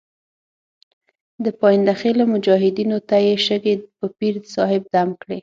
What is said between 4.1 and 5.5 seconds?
پیر صاحب دم کړې.